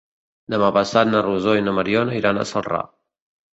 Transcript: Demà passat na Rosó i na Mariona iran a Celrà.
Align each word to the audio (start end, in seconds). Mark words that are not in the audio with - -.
Demà 0.53 0.69
passat 0.77 1.11
na 1.11 1.21
Rosó 1.27 1.55
i 1.61 1.65
na 1.67 1.75
Mariona 1.81 2.19
iran 2.23 2.43
a 2.43 2.49
Celrà. 2.55 2.83